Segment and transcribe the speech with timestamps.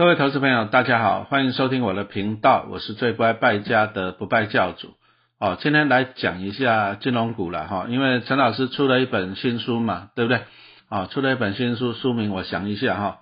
[0.00, 4.94] 各位投资朋友，大家好，欢迎收听我的频道，我是最不爱败家的不败教主。
[5.38, 10.40] 哦，今天来讲一下金融股了哈，因为陈老师出了一本新书嘛，对不对？
[10.88, 13.18] 哦，出了一本新书，书名我想一下哈，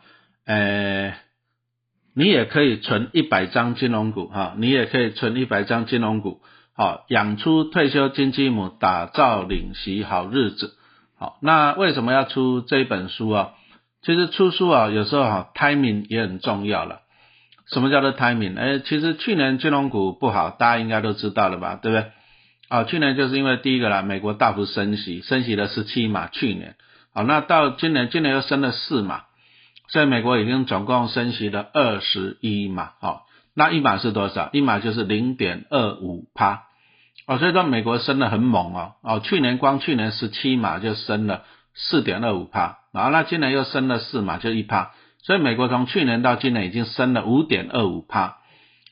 [0.46, 1.14] 诶，
[2.14, 6.42] 你也可以存一百张金融股哈，你也可以存一百张金融股，
[6.77, 10.77] 好，养出退休金积母，打造领息好日子。
[11.19, 13.51] 好，那为什么要出这本书啊？
[14.03, 17.01] 其实出书啊，有时候哈，timing 也很重要了。
[17.66, 18.59] 什么叫做 timing？
[18.59, 22.11] 哎，其实去年金融股不好，大家应该都知道了吧，对不对？
[22.69, 26.77] 啊，去年就是因为第一个啦，美国大幅升息，升息了十七码，去年，
[27.12, 29.25] 好，那到今年，今年又升了四码，
[29.89, 34.48] 所以美国已经总共升息了二十一码，好，那一码是多少？
[34.53, 36.62] 一码就是零点二五趴，
[37.27, 41.45] 哦，所以说美国升的很猛哦，哦，去年光去年十七码就升了
[41.75, 42.77] 四点二五趴。
[42.92, 44.92] 啊，那今年又升了四嘛，就一趴，
[45.23, 48.39] 所以美国从去年到今年已经升了五点二五趴，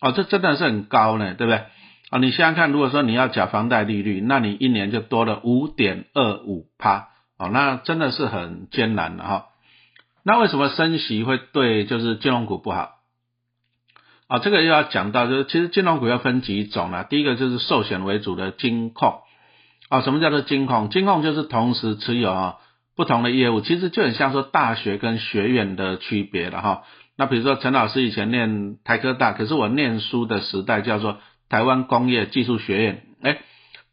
[0.01, 1.65] 哦，这真的是很高呢，对不对？
[2.11, 7.09] 啊，你想想看，如果说你要缴房贷利率，那你一年就多了五点二五趴，
[7.39, 9.47] 哦，那真的是很艰难的哈。
[10.23, 12.91] 那为什么升息会对就是金融股不好？
[14.29, 19.21] 啊，这个又要讲到，就是其实金融股要分几种啦，第一个就是寿险为主的金控，
[19.89, 20.91] 啊，什么叫做金控？
[20.91, 22.57] 金控就是同时持有啊。
[22.97, 26.83] 不同的业务其实就很像说大学跟学院的区别了哈。
[27.19, 33.39] 那比如说陈老师以前念台科大，可是我念书的时代叫做台湾工业技术学院，哎，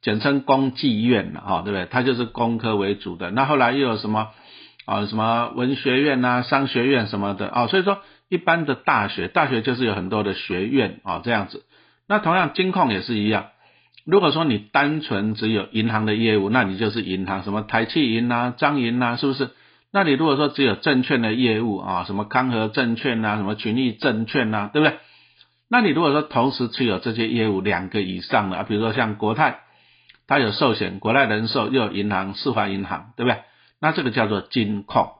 [0.01, 1.85] 简称工技院了哈，对不对？
[1.89, 3.29] 它就是工科为主的。
[3.31, 4.29] 那后来又有什么
[4.85, 5.05] 啊？
[5.05, 7.67] 什么文学院啊、商学院什么的啊？
[7.67, 11.63] 所以说一般的大学，大学就是有很多的学院啊这样子。
[12.07, 13.47] 那同样金控也是一样。
[14.05, 19.51] 如果说你单纯只有银行的业务，那你就是银行，什么台气银啊、张银啊，是不是？
[19.91, 24.97] 那你如果说只有证券的业务啊，什么康和证券啊、什么群益证券啊，对不对？
[25.69, 29.61] 那你如果说同时持有这些业务两个以上的，比如说像国泰，
[30.27, 33.41] 它有寿险，国泰人寿又有银行，四环银行，对不对？
[33.79, 35.11] 那这个叫做金控，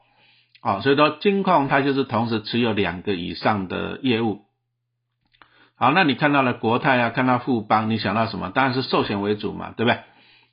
[0.60, 4.42] 啊，所以说金控它就是同时持有两个以上的业务。
[5.76, 8.50] 好，那你看到了国泰啊，看到富邦，你想到什么？
[8.50, 9.98] 当然是寿险为主嘛，对不对？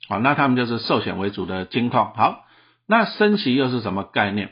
[0.08, 2.12] 好，那他们就是寿险为主的金控。
[2.16, 2.44] 好，
[2.88, 4.50] 那升息又是什么概念？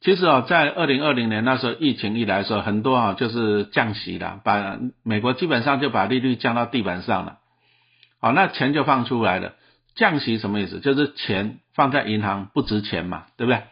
[0.00, 7.38] 其实哦，在二零二零年那时候疫情一来的时候，很多啊就是降息的，把美国基本上就把利率降到地板上了。
[8.20, 9.54] 好，那钱就放出来了。
[9.96, 10.78] 降息什么意思？
[10.78, 13.62] 就是钱放在银行不值钱嘛，对不对？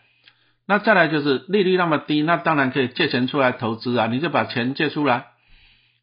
[0.66, 5.26] 那再来就是利率那么低，那当然可以借钱出来投资啊，你就把钱借出来。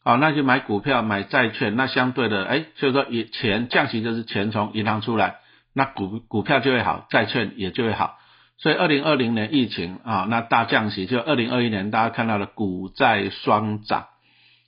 [0.04, 5.38] 好，那就买股票、买债券，那相对的，哎，所以说，以钱降息就是钱从银行出来，
[5.76, 8.18] 那股股票就会好，债券也就会好。
[8.58, 14.08] 所以二零二零年疫情啊，那大降息，就二零二一年大家看到了股债双涨，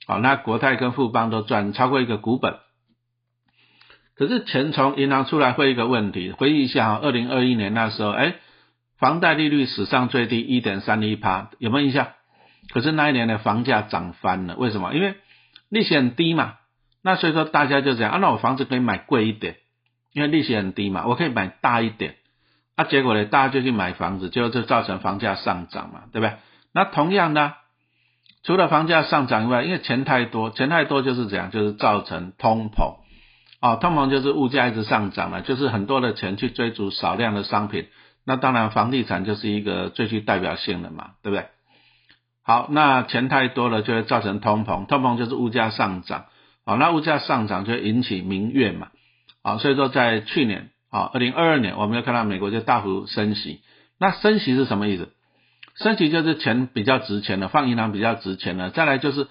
[0.06, 2.56] 好，那国泰跟富邦都赚超过一个股本。
[4.14, 8.34] 可是钱从银行出来会一个问题，回忆一下啊，二零二一年那时候，哎，
[8.98, 12.08] 房贷利率史上最低一点三一趴，有没有印象？
[12.70, 14.94] 可是那一年的房价涨翻了，为什么？
[14.94, 15.14] 因为
[15.68, 16.54] 利息很低嘛，
[17.02, 19.56] 那所以说大家就这样啊，那我房子可以买贵一点，
[20.12, 22.16] 因为利息很低嘛，我可以买大一点，
[22.76, 26.36] 啊，结果呢，大家就去买房子，就就造成房价上涨嘛，对不对？
[26.72, 27.54] 那同样呢，
[28.44, 32.96] 除了房价上涨以外，因为钱太多，钱太多就是这样，就是造成通膨，
[33.60, 37.88] 哦，通膨就是物价一直上涨了，就是很多的钱去追逐少量的商品，
[38.24, 41.46] 那当然房地产就是一个最具代表性的嘛，对不对？
[42.44, 46.24] 好，那钱太多了就会造成通膨，通膨就是物价上涨，
[46.66, 48.88] 好，那物价上涨就会引起民怨嘛，
[49.44, 53.60] 好，所以说在去年，啊，二零二二年，我们又看到美国就大幅升息，
[54.00, 55.12] 那升息是什么意思？
[55.76, 59.28] 升息就是钱比较值钱了，放银行比较值钱了，再来就是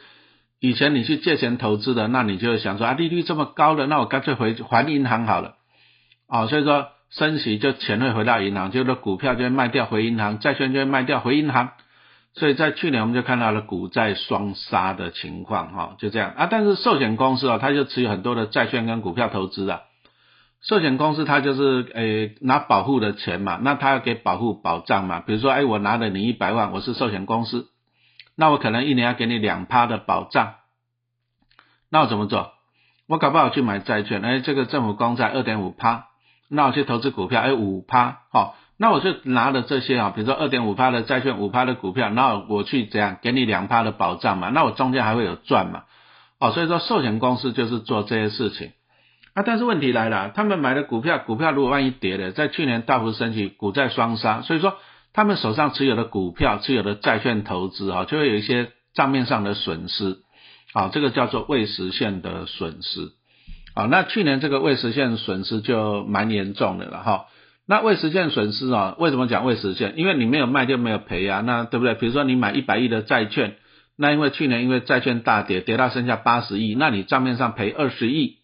[0.61, 5.55] 以前你去借钱投资的，那你就想说啊，利率这么高了，那我干脆回还银行好了，
[6.29, 11.71] 啊，所以说升息就钱会回到银行，就是股票就会卖掉回银行，债券就会卖掉回银行。
[12.33, 16.47] 所以在去年我们就看到了股债双杀的情况，哈，就这样啊。
[16.49, 19.81] 但是寿险公司啊，它就持有很多的债券跟股票投资啊。
[20.61, 25.19] 寿险公司它就是诶拿保护的钱嘛，那它要给保护保障嘛。
[25.19, 27.67] 比如说，哎，我拿了你一百万，我是寿险公司，
[28.37, 30.53] 那我可能一年要给你两趴的保障。
[31.89, 32.53] 那我怎么做？
[33.07, 36.05] 我搞不好去买债券，哎，这个政府公债二点五趴，
[36.47, 38.55] 那我去投资股票，哎，五趴，好。
[38.81, 44.49] 那我就拿了这些啊，比如说二点五趴的债券，五趴的股票，那我去怎样给你两趴的保障嘛？
[44.49, 45.83] 那我中间还会有赚嘛？
[46.39, 48.71] 哦，所以说寿险公司就是做这些事情
[49.35, 49.43] 啊。
[49.45, 54.73] 但是问题来了，他们买的股票，股票如果万一跌了，在去年大幅升起，股债双杀，所以说
[55.13, 60.17] 他们手上持有的股票、持有的债券投资啊，就会有一些账面上的损失，
[60.73, 63.11] 啊，这个叫做未实现的损失，
[63.75, 67.25] 啊，那去年这个未实现损失就蛮严重的了哈。
[67.67, 69.93] 那未实现损失啊，为什么讲未实现？
[69.95, 71.93] 因为你没有卖就没有赔啊，那对不对？
[71.93, 73.55] 比如说你买一百亿的债券，
[73.97, 78.37] 那因为去年因为债券大跌，跌到剩下八十亿，那你账面上赔二十亿。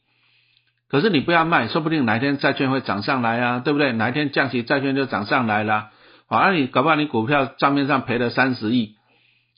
[0.89, 3.91] 可是你不要卖，说不定哪一天债券会涨上来啊，对不对？
[3.91, 5.89] 哪一天降息，债券就涨上来了。
[6.29, 8.95] 好，那你搞不好你股票账面上赔了三十亿，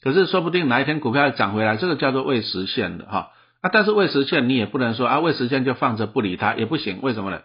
[0.01, 3.29] 可是说不定哪一天股票涨回来，这个叫做未实现的哈。
[3.61, 7.41] 啊，但是未实现你也不能说啊未实现就放着不理它也不行，为什么呢？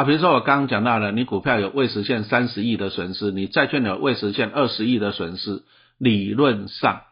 [0.00, 5.60] 啊，比如说我刚刚讲到了，你股票有未实现三十亿的损失，你债券有未实现二十亿的损失，
[5.98, 7.02] 理论上。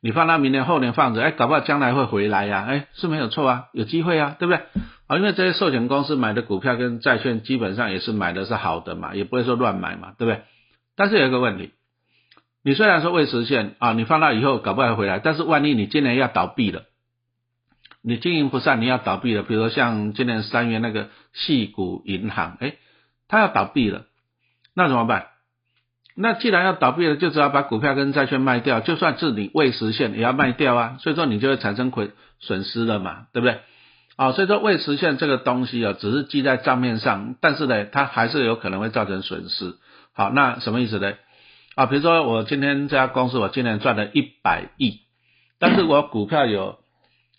[0.00, 4.62] 你放到明年后年放着，哎，搞不好将来会回来呀，哎，是没有错啊，有机会啊，对不对？
[5.08, 10.42] 啊，因为这些寿险公司买的股票跟债券基本上也是买的是好的嘛，也不会说乱买嘛，对不对？
[10.94, 11.70] 但是有一个问题，
[12.62, 16.84] 你虽然说未实现啊，你放到以后搞不好回来，但是万一你今年要倒闭了，
[18.02, 22.76] 你经营不善，你要倒闭了，比如说像今年三月那个细谷银行，哎，
[23.28, 24.06] 它要倒闭了，
[24.74, 25.26] 那怎么办？
[26.16, 32.10] 那既然要倒闭了，就只要把股票跟债券卖掉，就算是你未实现也要卖掉啊，所以说你就会产生亏
[32.40, 33.60] 损失了嘛，对不对？
[34.16, 39.76] 啊，所以说未实现这个东西啊，只是记在账面上，但是呢，它还是有可能会造成损失。
[40.12, 41.14] 好，那什么意思呢？
[41.74, 45.00] 啊，比如说我今天这家公司我今年赚了一百亿，
[45.58, 46.79] 但是我股票有，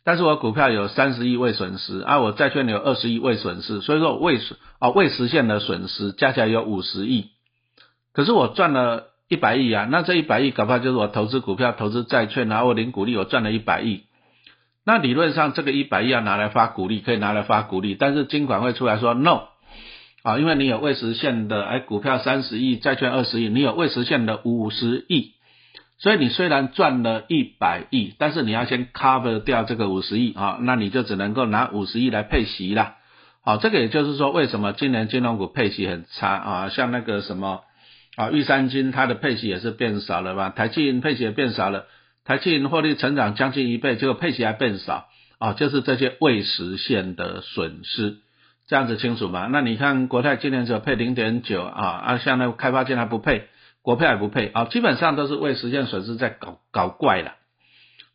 [0.04, 7.28] 但是我股票有三十亿未损失啊，我债券有二十亿未损失，所以说未损啊未实现的损失加起来有五十亿。
[8.14, 14.04] 可是我赚了一百亿啊，那这一百亿搞不好就是我投资股票、投资债券，然后我领股利，我赚了一百亿。
[14.84, 19.44] 那理论上这个一百亿要拿来发股利，可以拿来发股利，但是金管会出来说 no，
[20.24, 25.34] 啊，因为你有未实现的，哎，股票三十亿，债券二十亿，你有未实现的五十亿，
[26.02, 32.96] 所以你虽然赚了一百亿，但是你要先 cover 掉这个五十亿啊，那你就只能够拿五十亿来配息了。
[33.44, 36.70] 好，这个也就是说，为什么今年金融股配息很差啊？
[36.70, 37.62] 像那个什么。
[38.18, 40.50] 啊，玉山金它的配息也是变少了吧？
[40.50, 41.86] 台积银配息也变少了，
[42.26, 45.08] 台积银获利成长将近一倍，结果配息还变少
[45.40, 48.18] 啊，就是这些未实现的损失，
[48.68, 49.48] 这样子清楚吗？
[49.50, 53.48] 那你看国泰今年只有配零点九啊，啊，像那开发金还不配，
[53.82, 57.36] 国配还不配啊，基本上都是未实现损失在搞搞怪了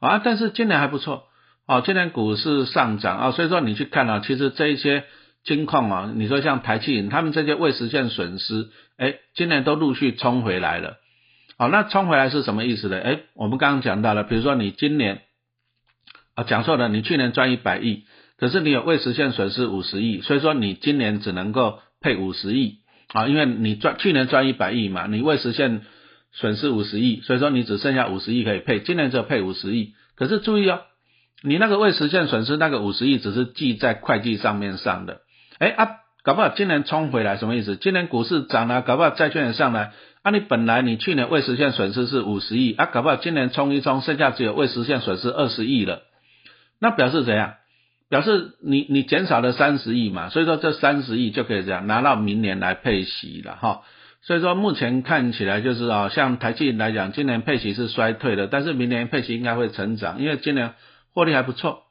[0.01, 1.25] 啊，但是今年还不错
[1.67, 5.05] 啊，今年股市上涨啊，所以说你去看啊，其实这一些。
[5.45, 10.97] 金矿啊，你说像台气银，他们这些未实现损失，哎，今年都陆续冲回来了。
[11.57, 13.01] 好，那冲回来是什么意思呢？
[13.01, 15.21] 哎，我们刚刚讲到了，比如说你今年
[16.35, 18.07] 啊，讲错了，你去年赚一百亿，
[18.39, 22.81] 可是你有未实现损失五十亿，所以说你今年只能够配五十亿
[23.13, 25.83] 啊，因为你赚去年赚一百亿嘛，你未实现
[26.33, 29.95] 损失五十亿，所以说你只剩下五十亿可以配，今年只有配五十亿。
[30.17, 30.81] 可是注意哦，
[31.43, 35.21] 你那个未实现损失那个五十亿只是记在会计上面上的。
[35.59, 35.89] 哎啊，
[36.25, 37.77] 搞不好今年冲回来什么意思？
[37.77, 39.93] 今年股市涨了，搞不好债券也上来。
[40.23, 46.03] 啊，你本来你去年未实现损失是五十亿，啊，搞不好今年冲一冲，剩下只有未实现损失二十亿了。
[46.81, 47.55] 那表示怎样？
[48.09, 53.83] 表示你你减少了三十亿嘛，所以说这三十亿就可以这样拿到明年来配息了哈。
[54.23, 60.75] 所以说目前看起来就是啊，像台积来讲，今年配息是衰退的，但是明年配息应该会成长，因为今年
[61.15, 61.83] 获利还不错。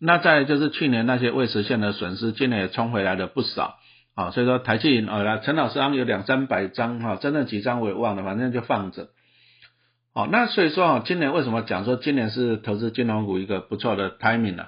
[0.00, 3.76] 那再就是去年那些未实现的损失，今年也冲回来了不少
[4.14, 9.08] 啊，所以说台积银啊，陈老师好像有两三百张哈，真的几张我也忘了，反正就放着。
[10.14, 14.66] 好，那所以说啊，今年为什么讲说今年是投资金融股一个不错的 timing 呢？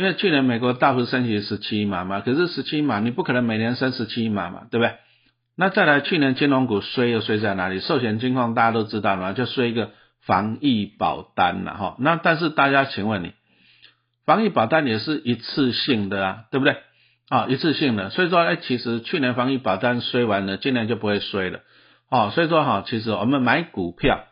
[0.00, 4.94] 因为去年美国大幅升息十七码嘛，可是十七码你不可能每年升十七码嘛，对不对？
[5.58, 7.80] 那再来去年金融股衰又衰在哪里？
[7.80, 9.90] 寿险金矿大家都知道嘛，就衰一个
[10.22, 11.96] 防疫保单了哈。
[11.98, 13.34] 那但是大家请问你？
[14.24, 16.78] 防疫保单也是一次性的啊，对不对？
[17.28, 21.60] 啊，一次性的，所以说，哎，其实去年防疫保单衰完了，今年就不会衰了，
[22.10, 24.24] 哦，所以说哈，其实我们买股票，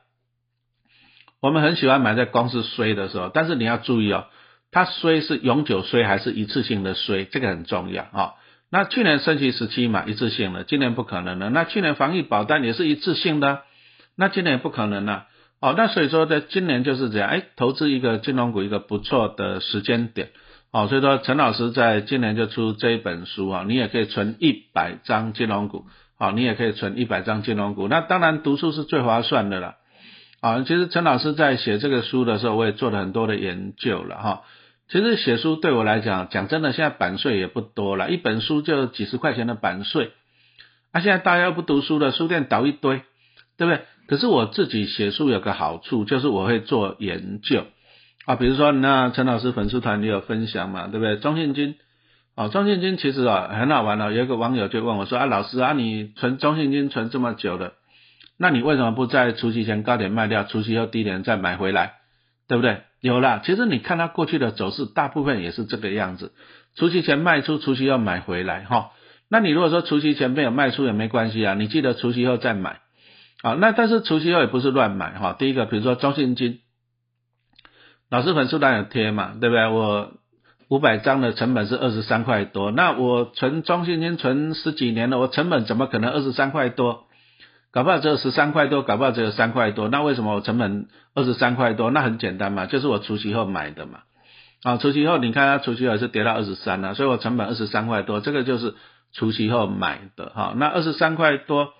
[1.43, 4.29] 我们很喜欢买在公司衰的时候，但是你要注意哦，
[4.71, 8.35] 它衰是永久衰还是一次性的衰，这个很重要啊。
[8.71, 11.49] 那去年升级时期嘛，一次性的，今年不可能了。
[11.51, 13.63] 那去年防疫保单也是一次性的，
[14.17, 15.27] 那今年也不可能了。
[15.61, 20.29] 哦，那所以说在今年就是这样，哎，投资一个金融股一个不错的时间点，
[20.71, 29.75] 哦，所以说陈老师在今年就出这一本书啊，你也可以存一百张金融股，哦，你也可以存一百张金融股，那当然读书是最划算的了，
[30.41, 34.43] 啊，其实陈老师在写这个书的时候，我也做了很多的研究了哈，
[34.90, 40.12] 其实写书对我来讲，讲真的，现在版税也不多了，一本书就几十块钱的版税，
[40.92, 43.02] 啊，现在大家又不读书了，书店倒一堆。
[43.59, 43.83] 对不对？
[44.07, 47.66] 可是我自己写书有个好处，就是我会做研究
[48.25, 51.16] 啊，比如说那陈老师粉丝团也有分享嘛，对不对？
[51.16, 51.75] 中信金
[52.37, 57.73] 哦，中信金其实啊很好玩哦，有一个网友就问我说啊，老师啊，你存中信金存这么久了，
[58.38, 61.95] 那你为什么不在除夕前高点卖掉，除夕后低点再买回来，
[62.47, 62.83] 对不对？
[63.00, 66.33] 有了，其实你看它过去的走势，大部分也是这个样子，
[66.75, 68.90] 除夕前卖出，除夕要买回来哈。
[69.31, 72.81] 那你如果说除夕前没有卖出也没关系啊，你记得除夕后再买，
[73.43, 75.37] 啊，那但是除夕后也不是乱买哈。
[75.38, 76.61] 第一个，比如说中信金，
[78.11, 79.69] 老师粉丝团有贴嘛，对不对？
[79.69, 80.12] 我
[80.69, 87.08] 五百张的成本是二十三块多，那我存中信金存十几年了，我成本怎么可能二十三块多？
[87.73, 91.91] 搞不好只有十三块多，搞不好只有三块多，那为什么我成本二十三块多？
[91.91, 94.01] 那很简单嘛，就是我除夕后买的嘛。
[94.63, 98.75] 啊，除夕后你看它除夕后是跌到二十三了，所以我成本二十三块多，这个就是。
[99.11, 101.73] 除夕后买的哈，那二十三块多，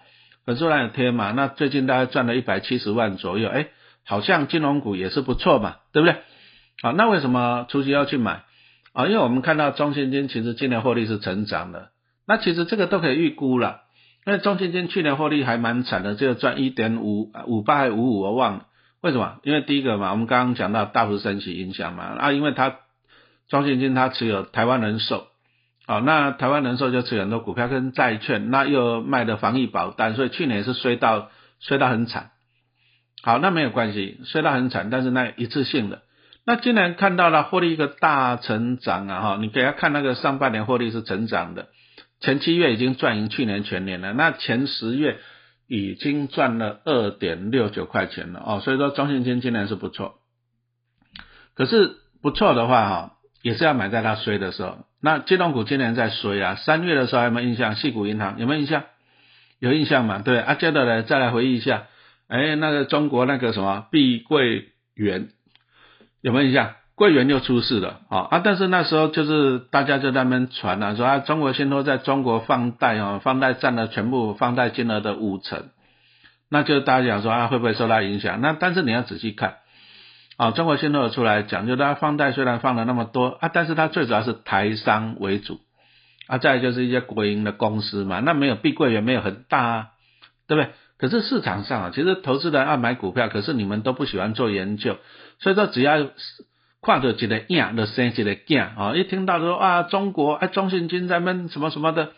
[0.47, 1.31] 粉丝团有贴嘛？
[1.33, 3.69] 那最近大概赚了一百七十万左右，哎，
[4.07, 6.17] 好像金融股也是不错嘛，对不对？
[6.83, 8.45] 好，那为什么除夕要去买？
[8.95, 11.91] 啊，因为我们看到中信金其实今年获利是成长的，
[12.27, 13.83] 那其实这个都可以预估了，
[14.25, 18.67] 那中信金去年获利还蛮惨的，就赚一点五五八还五五，我忘了
[19.01, 19.39] 为什么？
[19.43, 22.77] 因为第一个嘛，我们刚刚讲到大幅升息影响嘛，啊，因为它
[23.49, 25.29] 中信金它持有台湾人寿。
[25.87, 32.31] 好，那台湾人寿就持有很多股票跟债券，那又卖的防疫保单，所以去年是衰到衰到很惨。
[33.23, 36.03] 好，那没有关系，衰到很惨，但是那一次性的。
[36.45, 41.69] 那今年看到了获利一个大成长啊，哈，你给他看那个上半年获利是成长的，
[42.21, 45.19] 前七月已经赚赢去年全年了，那前十月
[45.69, 50.17] 已经赚了二点六九块钱了哦，所以说中信金今年是不错。
[51.55, 54.79] 可是不错的话哈，也是要买在它衰的时候。
[55.01, 57.77] 那金融股今年在衰啊，三月的时候还有没有印象？
[57.77, 58.85] 细股银行有没有印象？
[59.61, 60.23] 有印象嘛？
[60.23, 61.87] 对，啊，接着呢，再来回忆一下，
[62.27, 65.29] 哎，那个中国那个什么碧桂园
[66.21, 66.75] 有没有印象？
[66.99, 68.27] 桂园又出事了啊！
[68.29, 75.71] 啊，但是那时候就是大家就在那边传啊，说啊，中国信托在中国放贷啊，放贷占了全部放贷金额的五成，
[76.51, 78.41] 那就大家讲说啊，会不会受到影响？
[78.41, 79.59] 那但是你要仔细看。
[80.37, 85.61] 啊，中国信托出来讲，就它放贷虽然放了那么多啊，但是它最主要是台商为主
[86.27, 89.87] 啊，再就是一些国营的公司嘛，那没有碧桂园没有很大啊，
[90.49, 90.73] 对不对？
[90.99, 94.97] 可是市场上啊，其实投资人爱买股票，可是你们都不喜欢做研究，
[95.39, 96.09] 所以说只要
[96.83, 102.13] 看到一个样的生一个样啊，一听到说啊中国哎中信金在闷什么什么的，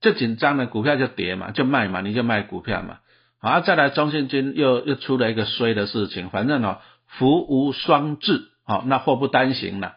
[0.00, 2.98] 就紧张的股票就跌嘛，就卖嘛，你就卖股票嘛，
[3.40, 6.78] 好，再来中信金又又出了一个衰的事情，反正哦。
[7.18, 9.94] 福无双至，好，那祸不单行了，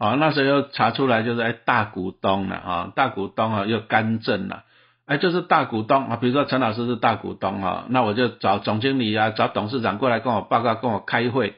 [0.00, 4.64] 啊，那时候又查出来就是哎大股东了啊，大股东啊又干政了，
[5.06, 11.54] 哎，就是大股东啊，比如说陈老师是大股东啊，那我就找总经理啊，找董事长过来跟我报告，跟我开会，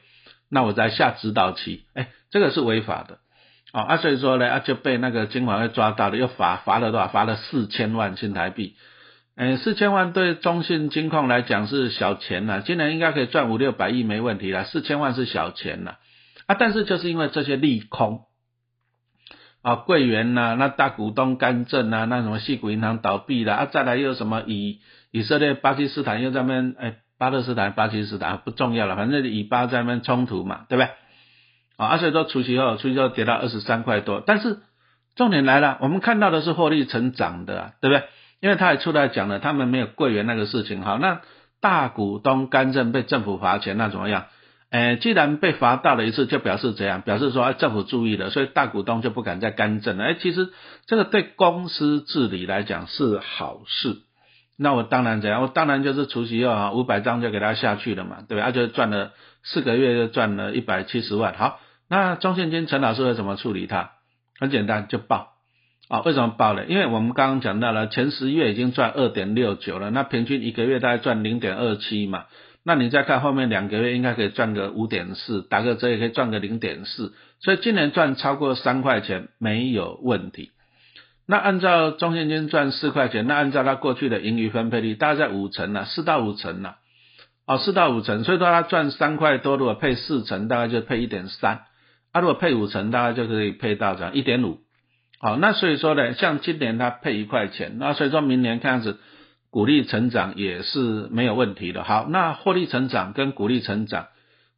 [0.54, 3.20] 那我在下指导棋，哎，这个是违法的，
[3.72, 7.08] 哦啊，所以说呢，啊就被那个金管会抓到了，又罚罚了多少？
[7.08, 8.76] 罚了四千万新台币。
[9.34, 15.96] 哎，四千万对中信金控来讲是小钱了，今年应该可以赚五六百亿没问题了，四千万是小钱了
[16.46, 16.54] 啊！
[16.58, 18.26] 但是就是因为这些利空
[19.62, 24.80] 啊，柜员呐，那大股东干政呐，那什么细股银行倒闭了啊，再来又什么以
[25.10, 30.90] 以色列、巴基斯坦又在那边，哎，巴勒斯坦、巴基斯坦不重要了，反正以巴在那边冲突嘛，对不对？
[31.76, 34.58] 啊，所以说除夕后，除夕后跌到二十三块多，但是
[35.14, 38.08] 重点来了，我们看到的是获利成长的，对不对？
[38.40, 41.20] 因为他也出来讲了，他们没有柜员那个事情，好，那
[41.60, 44.26] 大股东干政被政府罚钱，那怎么样？
[44.70, 47.02] 诶，既然被罚到了一次，就表示怎样？
[47.02, 50.06] 表示说，政府注意了，所以大股东就不敢再干政了。
[50.06, 50.48] 诶，其实
[50.86, 53.98] 这个对公司治理来讲是好事。
[54.62, 55.42] 那我当然怎样？
[55.42, 58.44] 我当然就是除夕后啊，五百张就给他下去了嘛，对吧？
[58.44, 61.34] 他就赚了四个月就赚了一百七十万。
[61.34, 63.90] 好，那中信金陈老师会怎么处理它？
[64.38, 65.32] 很简单，就报。
[65.88, 66.64] 啊，为什么爆呢？
[66.66, 72.24] 因为我们刚刚讲到了，前十月已经赚二点六九了，那平均一个月大概赚零点二七嘛，
[72.64, 80.52] 那你再看后面两个月，应该可以赚个五点四，打个折也可以赚个零点四，所以今年赚超过三块钱没有问题。
[81.32, 86.76] 那按照中信金赚四块钱，那按照它过去的盈余分配率，大概在五成了，四到五成了，
[87.46, 91.62] 哦，四到五成，所以说它赚三块多，如果配四成，大概就配一点三，
[92.12, 94.58] 啊，如果配五成，大概就可以配到这样一点五。
[95.20, 98.98] 好，那所以说呢，像今年它配一块钱，那所以说明年看样子
[99.48, 101.82] 股利成长也是没有问题的。
[101.82, 104.08] 好，那获利成长跟股利成长，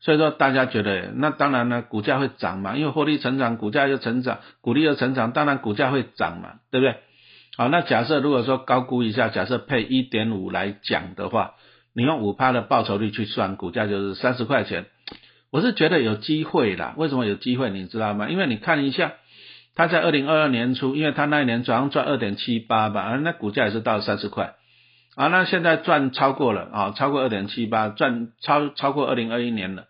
[0.04, 6.96] 所以说大家觉得，那当然呢，股价会涨嘛，因为获利成长，股价又成长，股利又成长，当然股价会涨嘛，对不对？
[7.56, 11.54] 好，那假设如果说高估一下，假设配一点五来讲的话，
[11.94, 14.84] 你用五趴的报酬率去算，股价就是三十块钱。
[15.50, 17.70] 我是觉得有机会啦，为什么有机会？
[17.70, 18.28] 你知道吗？
[18.28, 19.12] 因为你看一下，
[19.74, 24.54] 他在二零二二年初，因为他那一年早上赚二点七八吧，啊，那股价也是到三十块，
[25.14, 29.86] 啊，那现在赚超过了啊，超过二点七八，赚超超过二零二一年了，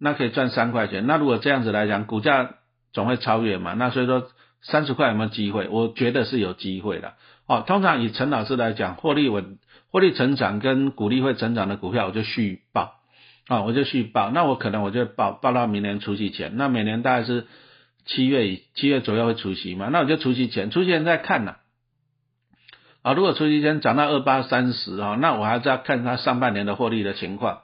[0.00, 1.06] 那可以赚三块钱。
[1.06, 2.54] 那如果这样子来讲，股价
[2.92, 3.74] 总会超越嘛？
[3.74, 4.28] 那所以说
[4.62, 5.68] 三十块有没有机会？
[5.68, 7.12] 我觉得是有机会的。
[7.46, 9.58] 哦，通常以陈老师来讲，获利稳、
[9.90, 12.94] 获利成长跟股利会成长的股票，我就续报。
[13.48, 17.46] 啊，我就续报，那我可能我就报报到明年除夕前，那每年大概是
[18.04, 21.56] 七月七月左右会除夕嘛，那我就除夕前，除夕前再看呐。
[23.02, 27.62] 啊，如果除夕前涨到二八三十啊，那我还是要看它上半年的获利的情况。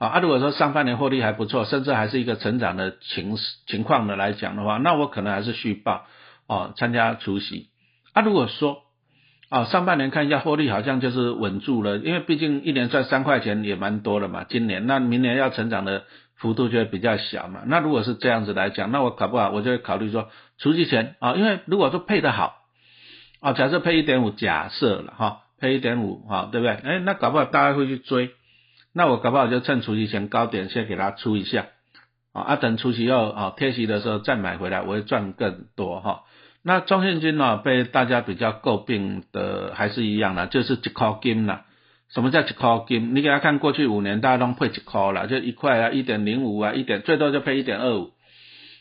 [0.00, 6.06] 啊，如果说上半年获利还不错，甚至还是一个成长的情情况的来讲的话，那我可能还是续报
[6.48, 7.68] 哦，参加除夕。
[8.14, 8.78] 啊，如果说
[9.50, 14.46] 啊，上半年看一下获利好像就是稳住了，因为毕竟一年赚三块钱也蛮多了嘛。
[14.48, 16.04] 今年那明年要成长的
[16.34, 17.60] 幅度就会比较小嘛。
[17.66, 22.56] 那如果是这样子来讲，那我搞不好我就会考虑说，除夕前啊，因为如果说配的好
[23.40, 26.74] 啊，假设配一点五，假设了哈，配一点五哈，对不对？
[26.76, 28.30] 哎，那搞不好大家会去追，
[28.92, 31.66] 那我搞不好就趁除夕前高点先给它出一下
[32.32, 36.22] 啊，啊等除夕后啊贴息的时候再买回来，我会赚更多哈。
[36.62, 37.56] 那中信金呢？
[37.56, 41.64] 被大家比较诟病的还是一样的，就是一块金啦。
[42.10, 43.14] 什么叫一块金？
[43.14, 48.10] 你给他看过去五年，大家都配一块了，就一块啊，一点零五啊，一点最多就配一点二五。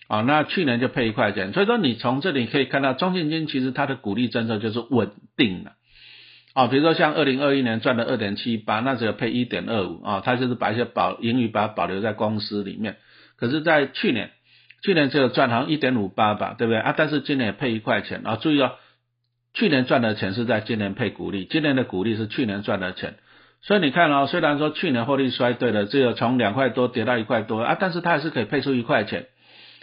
[0.09, 1.53] 啊，那去年就配一块钱。
[1.53, 5.71] 所以说你从这里可以看到，中信金其实它的鼓励政策就是稳定的。
[6.59, 12.97] 啊比如说像二零二一年赚了二点七八，那只有配一点二五啊，它就是把一些保盈余把它保留在公司里面。
[13.37, 14.31] 可是，在去年。
[14.81, 16.93] 去年只有赚好像一点五八吧，对不对啊？
[16.95, 18.37] 但是今年也配一块钱啊！
[18.37, 18.71] 注意哦，
[19.53, 23.15] 去年赚的钱是在今年配股利，今年的股利是去年赚的钱。
[23.61, 29.25] 所以你看哦，虽然说去年获利衰退了，只有从两块多跌到一块多啊，但是它还是可以配出一块钱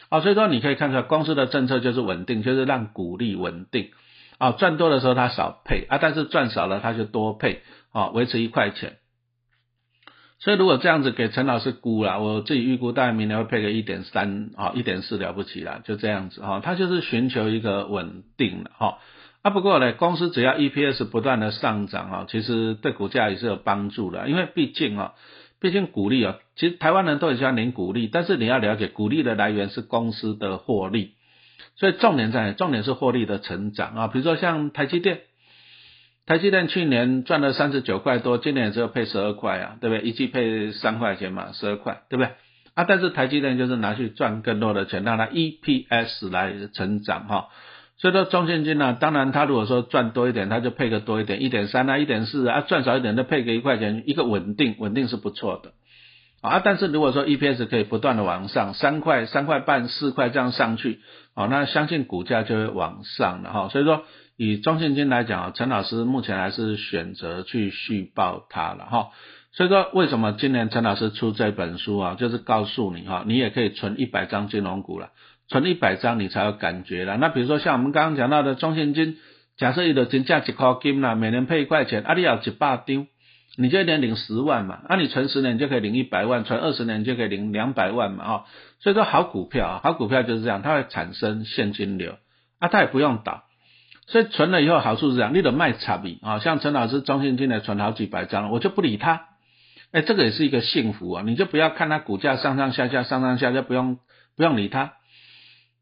[0.09, 0.21] 啊。
[0.21, 3.91] 所以说你可以看出来，公司的政策就是稳定，就是让股利稳定
[4.39, 4.53] 啊。
[4.53, 8.97] 赚多的时候它少配啊，但是赚少了它就多配啊，维持一块钱。
[10.39, 18.99] 所以如果这样子给陈老师估了，我自己预估大概明年会配个一点三啊，一点四了不起了，就这样子哈，他就是寻求一个稳定的哈。
[19.41, 25.15] 啊不过呢，公司只要 EPS 不断的上涨啊，其实对股价也是有帮助的，因为毕竟啊，
[25.59, 31.15] 毕竟股利啊，其实台湾人都很喜欢领股利，但是你要了解股利的来源是公司的获利，
[31.77, 35.21] 所以重点在重点是获利的成长啊，比如说像台积电。
[36.29, 40.05] 台积电去年赚了三十九块多，今年只有配十二块啊，对不对？
[40.05, 42.33] 一季配三块钱嘛，十二块，对不对？
[42.75, 47.47] 啊，但是台积电就是拿去赚更多的钱，让它 EPS 来成长哈。
[47.99, 55.75] 所以说中现金呢，当然它如果说赚多一点，它就配个多一点，一点三啊，一点四啊，赚少一点就配个一块钱，一个稳定，稳定是不错的
[56.41, 56.61] 啊。
[56.65, 61.01] 但是如果说 EPS 可以不断的往上，三块、三块半、四块这样上去，
[61.35, 63.69] 啊，那相信股价就会往上了哈。
[63.69, 64.05] 所以说。
[64.39, 69.09] 以中信金来讲啊，陈老师目前还是选择去续报它了哈。
[69.53, 75.09] 所以说，为什么今年陈老师出这本书啊，就是告诉你哈，你也可以存一百张金融股了，
[75.49, 77.17] 存一百张你才有感觉了。
[77.17, 79.17] 那比如说像我们刚刚讲到的中信金，
[79.57, 83.07] 假设你的金价一块金啦，每年配一块钱，啊你要一百张，
[83.57, 84.81] 你就一年领十万嘛。
[84.89, 88.45] 那你存十年就可以领一百万，存二十年就可以领两百万嘛哈。
[88.81, 92.17] 所以说好股票啊，好股票就是这样，它会产生现金流
[92.59, 93.45] 啊，它也不用倒。
[94.09, 99.29] 所以存了以后好处是这样，你得卖差比啊，像陈老师中信金的存好几百张，我就不理他，
[99.91, 103.99] 哎，这个也是一个幸福啊，你就不要看它股价上上下下上上下下，不用
[104.37, 104.93] 不用理它，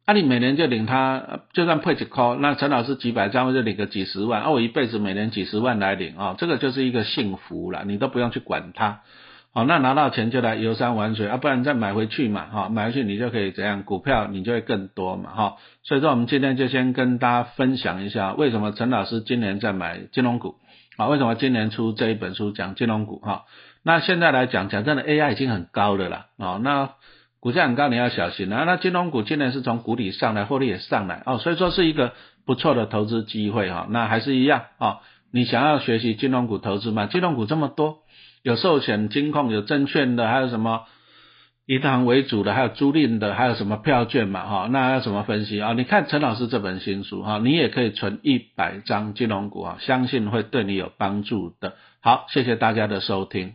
[0.05, 9.01] 啊，你每年就领它，就算配几颗那陈老师几百张我就领个几十万，啊，我一辈子每年几十万来领啊，这个就是一个幸福了，你都不用去管它。
[9.55, 20.57] 好，那拿到钱就来游山玩水啊，不然再买回去嘛，哈，买回去你就可以怎样，股票你就会更多嘛，哈，所以说我们今天就先跟大家分享一下，为什么陈老师今年在买金融股，
[20.99, 23.45] 啊，为什么今年出这一本书讲金融股，哈，
[23.83, 26.91] 那现在来讲，讲真的 AI 已经很高的了，啊，那
[27.45, 32.15] 股价很高你要小心啊，那金融股今年是从谷底上来，获利也上来，哦，所以说是一个
[32.47, 37.05] 不错的投资机会，哈，那还是一样，啊，你想要学习金融股投资吗？
[37.05, 37.99] 金融股这么多。
[38.43, 40.85] 有寿险、金控、有证券的，还有什么
[41.67, 44.47] 银行为主的，还有租赁的，还有什么票券嘛？
[44.47, 45.75] 哈，那要怎么分析啊？
[45.75, 51.75] 你看陈老师这本新书哈，你也可以存一百张金融股啊，相信会对你有帮助的。
[52.01, 53.53] 好，谢谢大家的收听。